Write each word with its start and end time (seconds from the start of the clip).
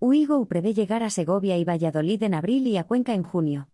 Uigo 0.00 0.46
prevé 0.46 0.74
llegar 0.74 1.02
a 1.02 1.10
Segovia 1.10 1.56
y 1.56 1.64
Valladolid 1.64 2.22
en 2.22 2.34
abril 2.34 2.68
y 2.68 2.76
a 2.76 2.84
Cuenca 2.84 3.14
en 3.14 3.24
junio. 3.24 3.68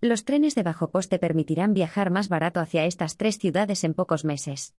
Los 0.00 0.24
trenes 0.24 0.54
de 0.54 0.62
bajo 0.62 0.90
coste 0.90 1.18
permitirán 1.18 1.74
viajar 1.74 2.10
más 2.10 2.30
barato 2.30 2.58
hacia 2.58 2.86
estas 2.86 3.18
tres 3.18 3.36
ciudades 3.36 3.84
en 3.84 3.92
pocos 3.92 4.24
meses. 4.24 4.74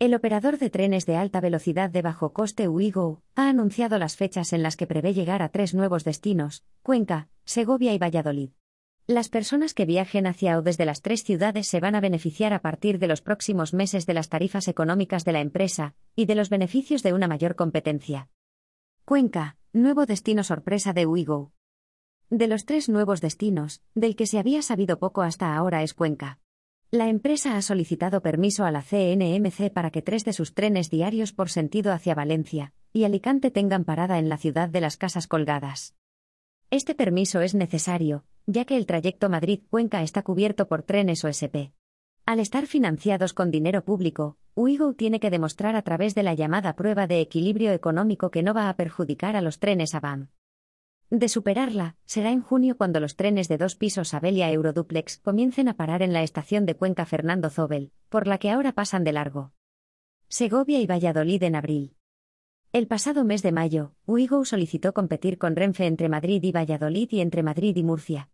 El 0.00 0.14
operador 0.14 0.58
de 0.58 0.70
trenes 0.70 1.06
de 1.06 1.14
alta 1.14 1.40
velocidad 1.40 1.88
de 1.88 2.02
bajo 2.02 2.32
coste 2.32 2.66
Uigo 2.68 3.22
ha 3.36 3.48
anunciado 3.48 3.96
las 3.96 4.16
fechas 4.16 4.52
en 4.52 4.64
las 4.64 4.76
que 4.76 4.88
prevé 4.88 5.14
llegar 5.14 5.40
a 5.40 5.50
tres 5.50 5.72
nuevos 5.72 6.02
destinos, 6.02 6.64
Cuenca, 6.82 7.28
Segovia 7.44 7.94
y 7.94 7.98
Valladolid. 7.98 8.50
Las 9.06 9.28
personas 9.28 9.72
que 9.72 9.86
viajen 9.86 10.26
hacia 10.26 10.58
o 10.58 10.62
desde 10.62 10.84
las 10.84 11.02
tres 11.02 11.22
ciudades 11.22 11.68
se 11.68 11.78
van 11.78 11.94
a 11.94 12.00
beneficiar 12.00 12.52
a 12.54 12.60
partir 12.60 12.98
de 12.98 13.06
los 13.06 13.22
próximos 13.22 13.72
meses 13.72 14.06
de 14.06 14.14
las 14.14 14.28
tarifas 14.28 14.66
económicas 14.66 15.24
de 15.24 15.32
la 15.32 15.40
empresa 15.40 15.94
y 16.16 16.26
de 16.26 16.34
los 16.34 16.50
beneficios 16.50 17.04
de 17.04 17.12
una 17.12 17.28
mayor 17.28 17.54
competencia. 17.54 18.28
Cuenca, 19.04 19.56
nuevo 19.74 20.04
destino 20.04 20.44
sorpresa 20.44 20.92
de 20.92 21.06
Uigo. 21.06 21.52
De 22.28 22.46
los 22.46 22.66
tres 22.66 22.90
nuevos 22.90 23.22
destinos, 23.22 23.80
del 23.94 24.16
que 24.16 24.26
se 24.26 24.38
había 24.38 24.60
sabido 24.60 24.98
poco 24.98 25.22
hasta 25.22 25.56
ahora 25.56 25.82
es 25.82 25.94
Cuenca. 25.94 26.40
La 26.90 27.08
empresa 27.08 27.56
ha 27.56 27.62
solicitado 27.62 28.20
permiso 28.20 28.66
a 28.66 28.70
la 28.70 28.82
CNMC 28.82 29.72
para 29.72 29.90
que 29.90 30.02
tres 30.02 30.26
de 30.26 30.34
sus 30.34 30.52
trenes 30.52 30.90
diarios 30.90 31.32
por 31.32 31.48
sentido 31.48 31.92
hacia 31.92 32.14
Valencia 32.14 32.74
y 32.92 33.04
Alicante 33.04 33.50
tengan 33.50 33.84
parada 33.84 34.18
en 34.18 34.28
la 34.28 34.36
ciudad 34.36 34.68
de 34.68 34.82
las 34.82 34.98
Casas 34.98 35.26
Colgadas. 35.26 35.94
Este 36.68 36.94
permiso 36.94 37.40
es 37.40 37.54
necesario, 37.54 38.24
ya 38.44 38.66
que 38.66 38.76
el 38.76 38.84
trayecto 38.84 39.30
Madrid-Cuenca 39.30 40.02
está 40.02 40.22
cubierto 40.22 40.68
por 40.68 40.82
trenes 40.82 41.24
OSP. 41.24 41.72
Al 42.24 42.38
estar 42.38 42.66
financiados 42.66 43.34
con 43.34 43.50
dinero 43.50 43.84
público, 43.84 44.36
Uigo 44.54 44.94
tiene 44.94 45.18
que 45.18 45.30
demostrar 45.30 45.74
a 45.74 45.82
través 45.82 46.14
de 46.14 46.22
la 46.22 46.34
llamada 46.34 46.76
prueba 46.76 47.08
de 47.08 47.20
equilibrio 47.20 47.72
económico 47.72 48.30
que 48.30 48.44
no 48.44 48.54
va 48.54 48.68
a 48.68 48.76
perjudicar 48.76 49.34
a 49.34 49.40
los 49.40 49.58
trenes 49.58 49.94
ABAM. 49.94 50.28
De 51.10 51.28
superarla, 51.28 51.96
será 52.04 52.30
en 52.30 52.40
junio 52.40 52.76
cuando 52.76 53.00
los 53.00 53.16
trenes 53.16 53.48
de 53.48 53.58
dos 53.58 53.74
pisos 53.74 54.14
Abelia 54.14 54.50
Euroduplex 54.52 55.18
comiencen 55.18 55.68
a 55.68 55.76
parar 55.76 56.00
en 56.00 56.12
la 56.12 56.22
estación 56.22 56.64
de 56.64 56.76
Cuenca 56.76 57.06
Fernando 57.06 57.50
Zobel, 57.50 57.92
por 58.08 58.28
la 58.28 58.38
que 58.38 58.50
ahora 58.50 58.72
pasan 58.72 59.04
de 59.04 59.12
largo. 59.12 59.52
Segovia 60.28 60.80
y 60.80 60.86
Valladolid 60.86 61.42
en 61.42 61.56
abril. 61.56 61.96
El 62.72 62.86
pasado 62.86 63.24
mes 63.24 63.42
de 63.42 63.52
mayo, 63.52 63.92
Uigo 64.06 64.44
solicitó 64.44 64.94
competir 64.94 65.38
con 65.38 65.56
Renfe 65.56 65.86
entre 65.86 66.08
Madrid 66.08 66.42
y 66.44 66.52
Valladolid 66.52 67.08
y 67.10 67.20
entre 67.20 67.42
Madrid 67.42 67.76
y 67.76 67.82
Murcia. 67.82 68.30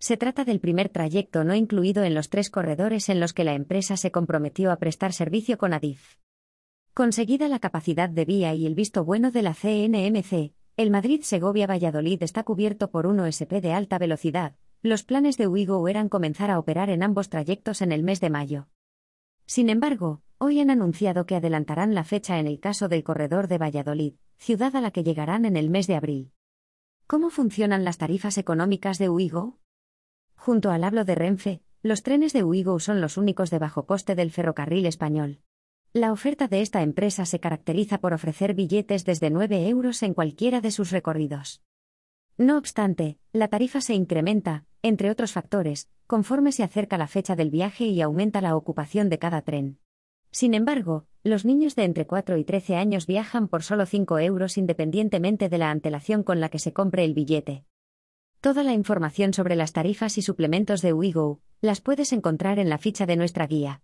Se 0.00 0.16
trata 0.16 0.46
del 0.46 0.60
primer 0.60 0.88
trayecto 0.88 1.44
no 1.44 1.54
incluido 1.54 2.04
en 2.04 2.14
los 2.14 2.30
tres 2.30 2.48
corredores 2.48 3.10
en 3.10 3.20
los 3.20 3.34
que 3.34 3.44
la 3.44 3.52
empresa 3.52 3.98
se 3.98 4.10
comprometió 4.10 4.72
a 4.72 4.76
prestar 4.76 5.12
servicio 5.12 5.58
con 5.58 5.74
Adif. 5.74 6.16
Conseguida 6.94 7.48
la 7.48 7.58
capacidad 7.58 8.08
de 8.08 8.24
vía 8.24 8.54
y 8.54 8.64
el 8.64 8.74
visto 8.74 9.04
bueno 9.04 9.30
de 9.30 9.42
la 9.42 9.52
CNMC, 9.52 10.54
el 10.78 10.90
Madrid-Segovia-Valladolid 10.90 12.22
está 12.22 12.44
cubierto 12.44 12.90
por 12.90 13.06
un 13.06 13.20
OSP 13.20 13.60
de 13.60 13.74
alta 13.74 13.98
velocidad. 13.98 14.56
Los 14.82 15.04
planes 15.04 15.36
de 15.36 15.46
Uigo 15.46 15.86
eran 15.86 16.08
comenzar 16.08 16.50
a 16.50 16.58
operar 16.58 16.88
en 16.88 17.02
ambos 17.02 17.28
trayectos 17.28 17.82
en 17.82 17.92
el 17.92 18.02
mes 18.02 18.22
de 18.22 18.30
mayo. 18.30 18.68
Sin 19.44 19.68
embargo, 19.68 20.22
hoy 20.38 20.60
han 20.60 20.70
anunciado 20.70 21.26
que 21.26 21.36
adelantarán 21.36 21.94
la 21.94 22.04
fecha 22.04 22.38
en 22.38 22.46
el 22.46 22.58
caso 22.58 22.88
del 22.88 23.04
corredor 23.04 23.48
de 23.48 23.58
Valladolid, 23.58 24.14
ciudad 24.38 24.74
a 24.76 24.80
la 24.80 24.92
que 24.92 25.04
llegarán 25.04 25.44
en 25.44 25.58
el 25.58 25.68
mes 25.68 25.86
de 25.86 25.96
abril. 25.96 26.32
¿Cómo 27.06 27.28
funcionan 27.28 27.84
las 27.84 27.98
tarifas 27.98 28.38
económicas 28.38 28.96
de 28.96 29.10
Uigo? 29.10 29.58
Junto 30.40 30.70
al 30.70 30.84
hablo 30.84 31.04
de 31.04 31.14
Renfe, 31.14 31.60
los 31.82 32.02
trenes 32.02 32.32
de 32.32 32.42
Uigo 32.42 32.80
son 32.80 33.02
los 33.02 33.18
únicos 33.18 33.50
de 33.50 33.58
bajo 33.58 33.84
coste 33.84 34.14
del 34.14 34.30
ferrocarril 34.30 34.86
español. 34.86 35.40
La 35.92 36.12
oferta 36.12 36.48
de 36.48 36.62
esta 36.62 36.80
empresa 36.80 37.26
se 37.26 37.40
caracteriza 37.40 37.98
por 37.98 38.14
ofrecer 38.14 38.54
billetes 38.54 39.04
desde 39.04 39.28
9 39.28 39.68
euros 39.68 40.02
en 40.02 40.14
cualquiera 40.14 40.62
de 40.62 40.70
sus 40.70 40.92
recorridos. 40.92 41.60
No 42.38 42.56
obstante, 42.56 43.18
la 43.34 43.48
tarifa 43.48 43.82
se 43.82 43.92
incrementa, 43.92 44.64
entre 44.80 45.10
otros 45.10 45.32
factores, 45.32 45.90
conforme 46.06 46.52
se 46.52 46.62
acerca 46.62 46.96
la 46.96 47.06
fecha 47.06 47.36
del 47.36 47.50
viaje 47.50 47.84
y 47.84 48.00
aumenta 48.00 48.40
la 48.40 48.56
ocupación 48.56 49.10
de 49.10 49.18
cada 49.18 49.42
tren. 49.42 49.78
Sin 50.30 50.54
embargo, 50.54 51.04
los 51.22 51.44
niños 51.44 51.76
de 51.76 51.84
entre 51.84 52.06
4 52.06 52.38
y 52.38 52.44
13 52.44 52.76
años 52.76 53.06
viajan 53.06 53.46
por 53.46 53.62
solo 53.62 53.84
5 53.84 54.18
euros 54.20 54.56
independientemente 54.56 55.50
de 55.50 55.58
la 55.58 55.70
antelación 55.70 56.22
con 56.22 56.40
la 56.40 56.48
que 56.48 56.58
se 56.58 56.72
compre 56.72 57.04
el 57.04 57.12
billete. 57.12 57.66
Toda 58.40 58.62
la 58.62 58.72
información 58.72 59.34
sobre 59.34 59.54
las 59.54 59.74
tarifas 59.74 60.16
y 60.16 60.22
suplementos 60.22 60.80
de 60.80 60.94
Uigo 60.94 61.40
las 61.60 61.82
puedes 61.82 62.10
encontrar 62.14 62.58
en 62.58 62.70
la 62.70 62.78
ficha 62.78 63.04
de 63.04 63.16
nuestra 63.16 63.46
guía. 63.46 63.82